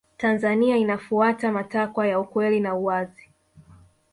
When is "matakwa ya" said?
1.51-2.19